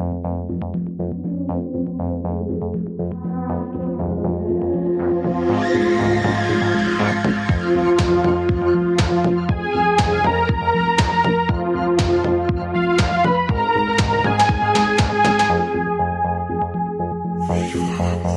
[0.00, 0.32] Freedom,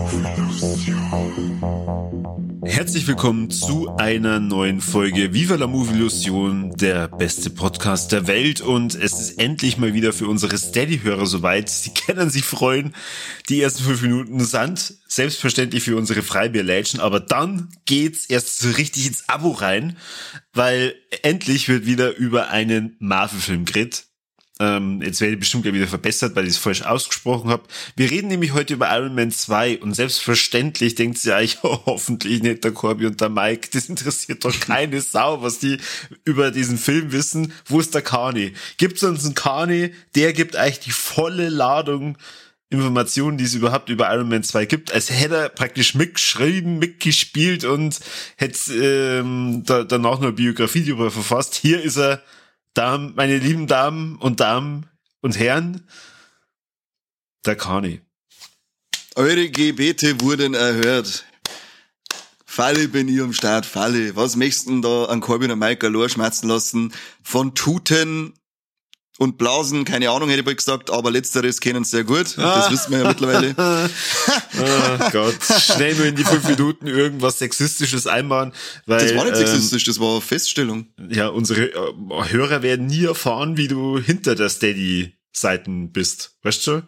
[0.08, 2.53] freedom, freedom.
[2.74, 8.62] Herzlich willkommen zu einer neuen Folge Viva la Movie Illusion, der beste Podcast der Welt.
[8.62, 11.70] Und es ist endlich mal wieder für unsere Steady-Hörer soweit.
[11.70, 12.96] Sie können sich freuen.
[13.48, 19.06] Die ersten fünf Minuten sind selbstverständlich für unsere Freibier-Lädchen, aber dann geht's erst so richtig
[19.06, 19.96] ins Abo rein,
[20.54, 24.06] weil endlich wird wieder über einen Marvel-Film geredet.
[24.64, 27.64] Ähm, jetzt werde ich bestimmt gleich wieder verbessert, weil ich es falsch ausgesprochen habe.
[27.98, 32.42] Wir reden nämlich heute über Iron Man 2 und selbstverständlich denkt sie eigentlich, oh, hoffentlich
[32.42, 33.70] nicht der Corby und der Mike.
[33.74, 35.80] Das interessiert doch keine Sau, was die
[36.24, 37.52] über diesen Film wissen.
[37.66, 38.54] Wo ist der Kani?
[38.78, 39.94] Gibt es uns einen Kani?
[40.16, 42.18] Der gibt eigentlich die volle Ladung
[42.70, 47.66] Informationen, die es überhaupt über Iron Man 2 gibt, als hätte er praktisch mitgeschrieben, mitgespielt
[47.66, 48.00] und
[48.38, 51.54] hätte ähm, da, danach noch eine Biografie darüber verfasst.
[51.54, 52.24] Hier ist er
[52.74, 54.90] Damen, meine lieben Damen und Damen
[55.22, 55.88] und Herren,
[57.46, 58.02] der Kani.
[59.16, 61.26] Eure Gebete wurden erhört.
[62.46, 64.16] Falle bin ich am Start, Falle.
[64.16, 66.94] Was möchtest du da an Corbin und Mike Galore schmerzen lassen?
[67.24, 68.34] Von Tuten
[69.20, 72.36] und Blasen, keine Ahnung, hätte ich gesagt, aber letzteres kennen sehr gut.
[72.38, 73.56] Das wissen wir ja mittlerweile.
[73.58, 78.54] oh Gott, schnell nur in die fünf Minuten irgendwas Sexistisches einbauen.
[78.88, 80.88] Weil, das war nicht sexistisch, ähm, das war Feststellung.
[81.10, 86.38] Ja, unsere äh, Hörer werden nie erfahren, wie du hinter der Steady-Seiten bist.
[86.42, 86.82] Weißt du?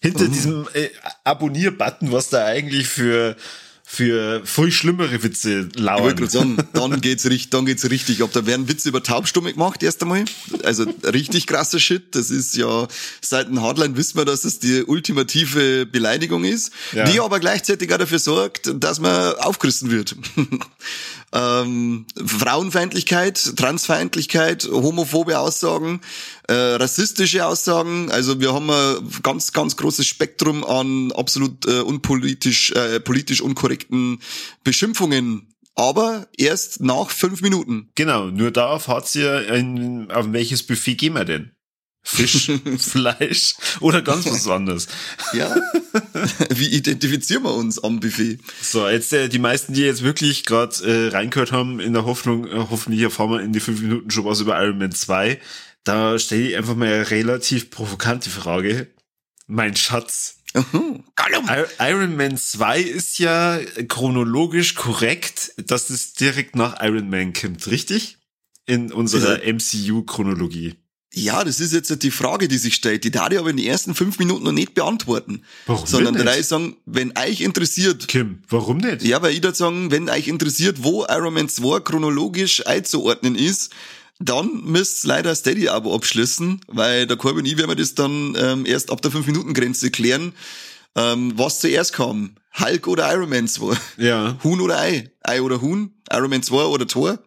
[0.00, 0.32] Hinter mhm.
[0.32, 0.88] diesem äh,
[1.22, 3.36] Abonnier-Button, was da eigentlich für
[3.90, 5.96] für voll schlimmere Witze lauern.
[5.96, 8.28] Ich wollte gerade sagen, dann geht's richtig, dann geht's richtig ab.
[8.34, 10.26] Da werden Witze über Taubstumme gemacht, erst einmal.
[10.62, 12.14] Also richtig krasser Shit.
[12.14, 12.86] Das ist ja,
[13.22, 17.04] seit dem Hardline wissen wir, dass es die ultimative Beleidigung ist, ja.
[17.04, 20.14] die aber gleichzeitig auch dafür sorgt, dass man aufgerissen wird.
[21.32, 26.00] Ähm, Frauenfeindlichkeit, Transfeindlichkeit, homophobe Aussagen,
[26.48, 28.10] äh, rassistische Aussagen.
[28.10, 34.20] Also wir haben ein ganz, ganz großes Spektrum an absolut äh, unpolitisch, äh, politisch unkorrekten
[34.64, 37.90] Beschimpfungen aber erst nach fünf Minuten.
[37.94, 39.38] Genau, nur darauf hat sie ja
[40.12, 41.52] auf welches Buffet gehen wir denn?
[42.10, 44.88] Fisch, Fleisch oder ganz was anderes.
[45.34, 45.54] Ja.
[46.48, 48.38] Wie identifizieren wir uns am Buffet?
[48.62, 52.46] So, jetzt äh, die meisten, die jetzt wirklich gerade äh, reingehört haben, in der Hoffnung,
[52.46, 55.38] äh, hoffentlich erfahren wir in die fünf Minuten schon was über Iron Man 2.
[55.84, 58.88] Da stelle ich einfach mal eine relativ provokante Frage.
[59.46, 60.38] Mein Schatz.
[60.54, 61.02] Uh
[61.78, 68.16] Iron Man 2 ist ja chronologisch korrekt, dass es direkt nach Iron Man kommt, richtig?
[68.64, 70.74] In unserer MCU-Chronologie.
[71.14, 73.02] Ja, das ist jetzt die Frage, die sich stellt.
[73.02, 75.42] Die darf ich aber in den ersten fünf Minuten noch nicht beantworten.
[75.66, 78.08] Warum Sondern da sagen, wenn euch interessiert.
[78.08, 79.02] Kim, warum nicht?
[79.02, 83.72] Ja, weil ich da sagen, wenn euch interessiert, wo Iron Man 2 chronologisch einzuordnen ist,
[84.20, 88.66] dann müsst leider Steady-Abo abschließen, weil der Corbin und ich werden wir das dann ähm,
[88.66, 90.32] erst ab der 5-Minuten-Grenze klären,
[90.94, 92.34] ähm, was zuerst kam.
[92.58, 93.76] Hulk oder Iron Man 2?
[93.98, 94.36] Ja.
[94.42, 95.10] Huhn oder Ei?
[95.22, 95.92] Ei oder Huhn?
[96.12, 97.18] Iron Man 2 oder Tor?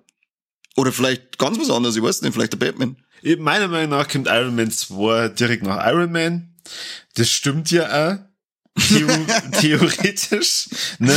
[0.76, 2.96] Oder vielleicht ganz was anderes, ich weiß nicht, vielleicht der Batman.
[3.38, 6.56] Meiner Meinung nach kommt Iron Man 2 direkt nach Iron Man.
[7.16, 8.18] Das stimmt ja auch.
[8.80, 9.08] Theo
[9.60, 11.14] theoretisch, ne?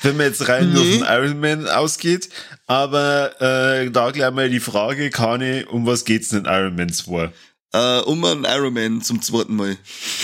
[0.00, 2.30] Wenn man jetzt rein nur von Iron Man ausgeht.
[2.66, 6.90] Aber äh, da gleich mal die Frage, Kani, um was geht's denn in Iron Man
[6.90, 7.30] 2?
[7.72, 9.76] Äh, um einen Iron Man zum zweiten Mal.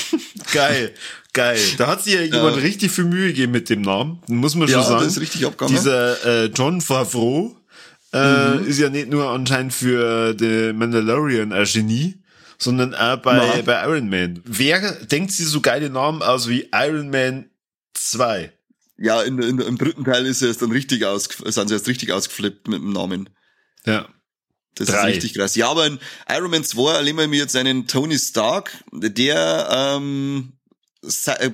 [0.53, 0.95] Geil.
[1.35, 1.61] Geil.
[1.79, 2.63] Da hat sich ja jemand ja.
[2.63, 4.21] richtig viel Mühe gegeben mit dem Namen.
[4.27, 5.05] Muss man schon ja, sagen.
[5.05, 5.75] Das ist richtig abgegangen.
[5.75, 7.57] Dieser äh, John Favreau
[8.13, 8.67] äh, mhm.
[8.67, 12.23] ist ja nicht nur anscheinend für The Mandalorian ein Genie,
[12.59, 14.43] sondern auch bei, bei Iron Man.
[14.45, 17.51] Wer denkt sich so geile Namen aus wie Iron Man
[17.95, 18.53] 2?
[18.99, 22.13] Ja, in, in, im dritten Teil ist es dann richtig aus, sind sie erst richtig
[22.13, 23.31] ausgeflippt mit dem Namen.
[23.85, 24.09] Ja.
[24.75, 25.01] Das Drei.
[25.01, 25.55] ist richtig krass.
[25.55, 30.53] Ja, aber in Iron Man 2 erleben wir jetzt einen Tony Stark, der ähm,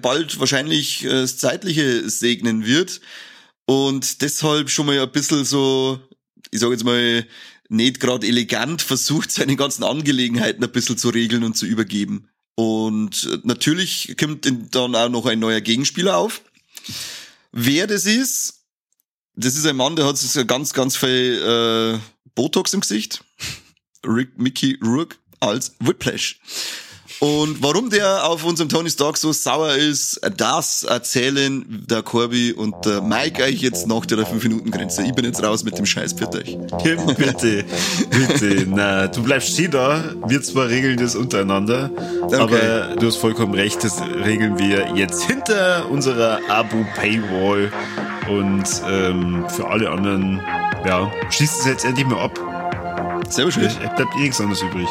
[0.02, 3.00] bald wahrscheinlich äh, das Zeitliche segnen wird
[3.66, 6.00] und deshalb schon mal ein bisschen so,
[6.50, 7.26] ich sage jetzt mal,
[7.68, 12.28] nicht gerade elegant versucht, seine ganzen Angelegenheiten ein bisschen zu regeln und zu übergeben.
[12.54, 16.42] Und natürlich kommt dann auch noch ein neuer Gegenspieler auf.
[17.52, 18.64] Wer das ist,
[19.36, 20.18] das ist ein Mann, der hat
[20.48, 21.98] ganz, ganz viel äh,
[22.34, 23.24] Botox im Gesicht.
[24.06, 26.40] Rick Mickey Rourke als Whiplash.
[27.20, 32.74] Und warum der auf unserem Tony Stark so sauer ist, das erzählen der Corby und
[32.84, 35.02] der Mike euch jetzt nach der 5-Minuten-Grenze.
[35.02, 36.56] Ich bin jetzt raus mit dem Scheiß, bitte euch.
[37.16, 37.64] Bitte,
[38.10, 38.66] bitte.
[38.68, 40.04] Na, du bleibst stehen da.
[40.28, 41.90] Wir zwar regeln das untereinander,
[42.22, 42.36] okay.
[42.36, 47.72] aber du hast vollkommen recht, das regeln wir jetzt hinter unserer Abo-Paywall.
[48.28, 50.40] Und ähm, für alle anderen,
[50.86, 52.38] ja, schließt es jetzt endlich mal ab.
[53.28, 53.70] Sehr schön.
[53.96, 54.88] Bleibt eh nichts anderes übrig.